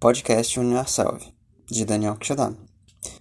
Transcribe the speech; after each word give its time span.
Podcast 0.00 0.58
Univerself, 0.58 1.30
de 1.66 1.84
Daniel 1.84 2.16
Kishadam, 2.16 2.56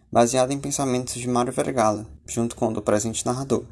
baseado 0.10 0.52
em 0.52 0.60
pensamentos 0.62 1.16
de 1.16 1.28
Mário 1.28 1.52
Vergala, 1.52 2.08
junto 2.26 2.56
com 2.56 2.70
o 2.70 2.74
do 2.74 2.82
presente 2.82 3.26
narrador. 3.26 3.66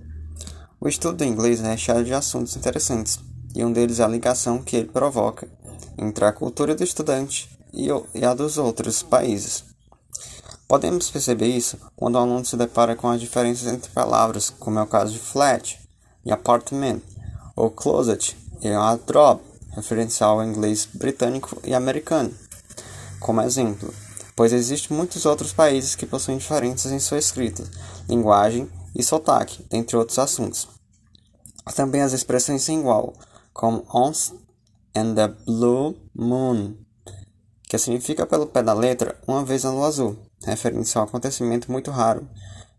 O 0.78 0.90
estudo 0.90 1.20
do 1.20 1.24
inglês 1.24 1.64
é 1.64 1.72
recheado 1.72 2.04
de 2.04 2.14
assuntos 2.14 2.58
interessantes, 2.58 3.18
e 3.56 3.64
um 3.64 3.72
deles 3.72 4.02
é 4.02 4.04
a 4.04 4.10
ligação 4.10 4.62
que 4.62 4.76
ele 4.76 4.90
provoca 4.90 5.48
entre 5.98 6.26
a 6.26 6.34
cultura 6.34 6.76
do 6.76 6.84
estudante 6.84 7.50
e 7.74 7.90
a 8.26 8.34
dos 8.34 8.58
outros 8.58 9.02
países. 9.02 9.64
Podemos 10.68 11.10
perceber 11.10 11.48
isso 11.48 11.78
quando 11.96 12.16
o 12.16 12.20
aluno 12.20 12.44
se 12.44 12.58
depara 12.58 12.94
com 12.94 13.08
as 13.08 13.22
diferenças 13.22 13.72
entre 13.72 13.90
palavras, 13.92 14.50
como 14.50 14.80
é 14.80 14.82
o 14.82 14.86
caso 14.86 15.14
de 15.14 15.20
flat 15.20 15.80
e 16.26 16.32
apartment, 16.34 17.00
ou 17.56 17.72
closet 17.72 18.36
e 18.62 18.70
wardrobe, 18.70 19.44
referencial 19.72 20.42
ao 20.42 20.46
inglês 20.46 20.86
britânico 20.94 21.58
e 21.64 21.74
americano 21.74 22.34
como 23.20 23.42
exemplo, 23.42 23.94
pois 24.36 24.54
existem 24.54 24.96
muitos 24.96 25.26
outros 25.26 25.52
países 25.52 25.96
que 25.96 26.06
possuem 26.06 26.38
diferenças 26.38 26.92
em 26.92 27.00
sua 27.00 27.18
escrita, 27.18 27.64
linguagem 28.08 28.70
e 28.96 29.04
sotaque, 29.04 29.66
entre 29.72 29.98
outros 29.98 30.20
assuntos. 30.20 30.68
Também 31.76 32.02
as 32.02 32.14
expressões 32.14 32.62
sem 32.62 32.80
igual, 32.80 33.14
como 33.54 33.86
once 33.94 34.34
and 34.96 35.16
the 35.16 35.28
blue 35.46 35.96
moon, 36.16 36.76
que 37.68 37.78
significa 37.78 38.26
pelo 38.26 38.48
pé 38.48 38.64
da 38.64 38.74
letra 38.74 39.20
uma 39.28 39.44
vez 39.44 39.64
na 39.64 39.72
lua 39.72 39.88
azul, 39.88 40.18
referência 40.44 41.00
a 41.00 41.04
um 41.04 41.08
acontecimento 41.08 41.72
muito 41.72 41.92
raro 41.92 42.28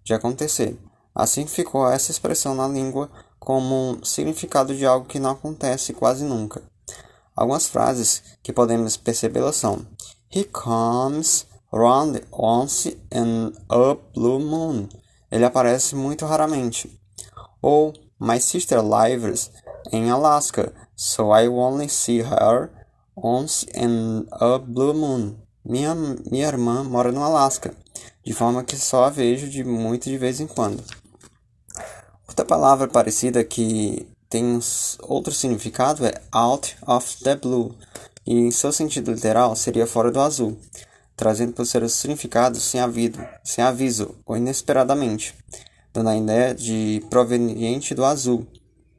de 0.05 0.15
acontecer. 0.15 0.79
Assim 1.15 1.47
ficou 1.47 1.91
essa 1.91 2.11
expressão 2.11 2.55
na 2.55 2.67
língua 2.67 3.11
como 3.39 3.93
um 3.93 4.05
significado 4.05 4.75
de 4.75 4.87
algo 4.87 5.07
que 5.07 5.19
não 5.19 5.31
acontece 5.31 5.93
quase 5.93 6.25
nunca. 6.25 6.63
Algumas 7.39 7.69
frases 7.69 8.21
que 8.43 8.53
podemos 8.53 8.97
percebê-las 8.97 9.55
são 9.55 9.87
He 10.29 10.43
comes 10.43 11.47
round 11.73 12.21
once 12.33 12.99
in 13.13 13.53
a 13.69 13.95
blue 14.13 14.41
moon. 14.41 14.89
Ele 15.31 15.45
aparece 15.45 15.95
muito 15.95 16.27
raramente. 16.27 17.01
Ou 17.63 17.93
My 18.19 18.41
sister 18.41 18.83
lives 18.83 19.53
in 19.93 20.11
Alaska, 20.11 20.73
so 20.97 21.33
I 21.33 21.47
only 21.47 21.89
see 21.89 22.23
her 22.23 22.71
once 23.15 23.65
in 23.73 24.27
a 24.33 24.59
blue 24.59 24.93
moon. 24.93 25.37
Minha, 25.65 25.95
minha 25.95 26.49
irmã 26.49 26.83
mora 26.83 27.13
no 27.13 27.23
Alasca, 27.23 27.73
de 28.25 28.33
forma 28.33 28.65
que 28.65 28.77
só 28.77 29.05
a 29.05 29.11
vejo 29.11 29.49
de 29.49 29.63
muito 29.63 30.11
de 30.11 30.19
vez 30.19 30.41
em 30.41 30.49
quando. 30.49 30.83
Outra 32.29 32.45
palavra 32.45 32.89
parecida 32.89 33.45
que 33.45 34.09
tem 34.29 34.59
outro 35.03 35.33
significado 35.33 36.05
é 36.05 36.13
out 36.31 36.77
of 36.87 37.23
the 37.23 37.35
blue, 37.35 37.75
e 38.27 38.35
em 38.35 38.51
seu 38.51 38.71
sentido 38.71 39.13
literal 39.13 39.57
seria 39.57 39.87
fora 39.87 40.11
do 40.11 40.21
azul, 40.21 40.59
trazendo 41.17 41.53
por 41.53 41.65
seus 41.65 41.93
significados 41.95 42.63
sem 42.63 42.81
aviso, 42.81 43.19
sem 43.43 43.65
aviso 43.65 44.15
ou 44.27 44.37
inesperadamente, 44.37 45.35
dando 45.93 46.11
a 46.11 46.17
ideia 46.17 46.55
de 46.55 47.03
proveniente 47.09 47.95
do 47.95 48.05
azul. 48.05 48.47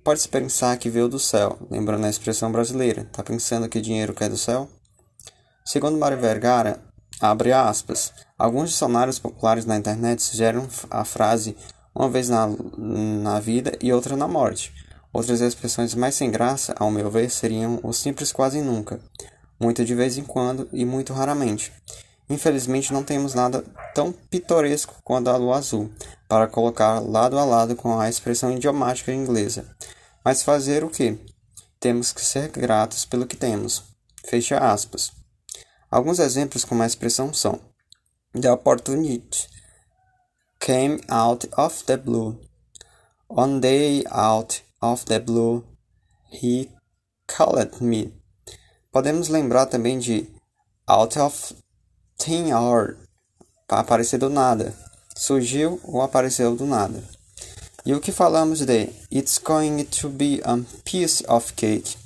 Pode-se 0.03 0.27
pensar 0.27 0.75
que 0.77 0.89
veio 0.89 1.07
do 1.07 1.19
céu, 1.19 1.59
lembrando 1.69 2.05
a 2.05 2.09
expressão 2.09 2.51
brasileira, 2.51 3.07
tá 3.11 3.21
pensando 3.21 3.69
que 3.69 3.79
dinheiro 3.79 4.13
cai 4.13 4.29
do 4.29 4.37
céu? 4.37 4.67
Segundo 5.63 5.99
Mário 5.99 6.19
Vergara, 6.19 6.81
abre 7.21 7.53
aspas, 7.53 8.11
alguns 8.37 8.71
dicionários 8.71 9.19
populares 9.19 9.65
na 9.65 9.77
internet 9.77 10.23
sugerem 10.23 10.67
a 10.89 11.05
frase 11.05 11.55
uma 11.93 12.09
vez 12.09 12.29
na, 12.29 12.47
na 12.77 13.39
vida 13.39 13.77
e 13.81 13.93
outra 13.93 14.15
na 14.15 14.27
morte, 14.27 14.73
Outras 15.11 15.41
expressões 15.41 15.95
mais 15.95 16.15
sem 16.15 16.29
graça, 16.29 16.75
ao 16.77 16.91
meu 16.91 17.09
ver, 17.09 17.29
seriam 17.29 17.79
o 17.83 17.91
simples 17.91 18.31
quase 18.31 18.61
nunca, 18.61 18.99
muito 19.59 19.83
de 19.83 19.95
vez 19.95 20.17
em 20.17 20.23
quando 20.23 20.69
e 20.71 20.85
muito 20.85 21.13
raramente. 21.13 21.73
Infelizmente, 22.29 22.93
não 22.93 23.03
temos 23.03 23.33
nada 23.33 23.63
tão 23.95 24.11
pitoresco 24.11 24.95
quanto 25.03 25.29
a 25.29 25.37
lua 25.37 25.57
azul 25.57 25.91
para 26.27 26.47
colocar 26.47 26.99
lado 26.99 27.39
a 27.39 27.43
lado 27.43 27.75
com 27.75 27.99
a 27.99 28.07
expressão 28.07 28.51
idiomática 28.51 29.11
inglesa. 29.11 29.65
Mas 30.23 30.43
fazer 30.43 30.83
o 30.83 30.89
que? 30.89 31.17
Temos 31.79 32.13
que 32.13 32.23
ser 32.23 32.49
gratos 32.49 33.03
pelo 33.03 33.25
que 33.25 33.35
temos. 33.35 33.83
Fecha 34.23 34.59
aspas. 34.59 35.11
Alguns 35.89 36.19
exemplos 36.19 36.63
com 36.63 36.79
a 36.79 36.85
expressão 36.85 37.33
são: 37.33 37.59
The 38.39 38.51
opportunity 38.51 39.47
came 40.59 41.01
out 41.07 41.49
of 41.57 41.83
the 41.85 41.97
blue. 41.97 42.39
One 43.27 43.59
day 43.59 44.03
out 44.11 44.63
of 44.81 45.05
the 45.05 45.19
blue, 45.19 45.63
he 46.31 46.69
called 47.27 47.81
me. 47.81 48.13
Podemos 48.91 49.29
lembrar 49.29 49.67
também 49.67 49.99
de 49.99 50.27
out 50.87 51.17
of 51.19 51.55
thin 52.17 52.51
air, 52.51 52.97
aparecer 53.67 54.17
do 54.17 54.29
nada. 54.29 54.73
Surgiu 55.15 55.79
ou 55.83 56.01
apareceu 56.01 56.55
do 56.55 56.65
nada. 56.65 57.03
E 57.85 57.93
o 57.93 57.99
que 57.99 58.11
falamos 58.11 58.65
de 58.65 58.89
It's 59.11 59.37
going 59.37 59.83
to 59.85 60.09
be 60.09 60.41
a 60.43 60.57
piece 60.83 61.23
of 61.27 61.53
cake, 61.53 61.97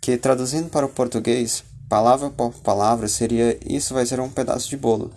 que 0.00 0.16
traduzindo 0.16 0.68
para 0.68 0.86
o 0.86 0.88
português, 0.88 1.64
palavra 1.88 2.30
por 2.30 2.52
palavra, 2.60 3.08
seria 3.08 3.58
Isso 3.64 3.94
vai 3.94 4.06
ser 4.06 4.20
um 4.20 4.30
pedaço 4.30 4.68
de 4.68 4.76
bolo. 4.76 5.12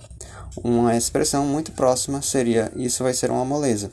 Uma 0.64 0.96
expressão 0.96 1.46
muito 1.46 1.72
próxima 1.72 2.22
seria 2.22 2.72
Isso 2.76 3.04
vai 3.04 3.14
ser 3.14 3.32
uma 3.32 3.46
moleza. 3.46 3.92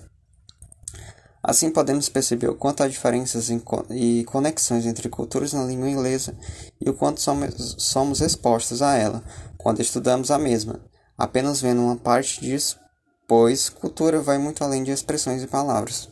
Assim 1.50 1.68
podemos 1.68 2.08
perceber 2.08 2.48
o 2.48 2.54
quanto 2.54 2.80
há 2.80 2.86
diferenças 2.86 3.50
e 3.90 4.24
conexões 4.26 4.86
entre 4.86 5.08
culturas 5.08 5.52
na 5.52 5.64
língua 5.64 5.90
inglesa 5.90 6.38
e 6.80 6.88
o 6.88 6.94
quanto 6.94 7.20
somos, 7.20 7.74
somos 7.76 8.20
expostos 8.20 8.80
a 8.80 8.94
ela 8.94 9.20
quando 9.58 9.80
estudamos 9.80 10.30
a 10.30 10.38
mesma, 10.38 10.80
apenas 11.18 11.60
vendo 11.60 11.82
uma 11.82 11.96
parte 11.96 12.40
disso, 12.40 12.78
pois 13.26 13.68
cultura 13.68 14.20
vai 14.20 14.38
muito 14.38 14.62
além 14.62 14.84
de 14.84 14.92
expressões 14.92 15.42
e 15.42 15.48
palavras. 15.48 16.08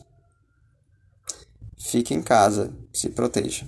Fique 1.77 2.13
em 2.13 2.21
casa, 2.21 2.73
se 2.91 3.07
proteja. 3.07 3.65